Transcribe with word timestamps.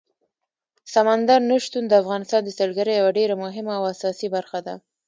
سمندر 0.93 1.39
نه 1.49 1.57
شتون 1.65 1.83
د 1.87 1.93
افغانستان 2.01 2.41
د 2.43 2.49
سیلګرۍ 2.57 2.93
یوه 2.97 3.11
ډېره 3.19 3.35
مهمه 3.43 3.73
او 3.79 3.83
اساسي 3.93 4.27
برخه 4.35 4.59
ده. 4.65 4.75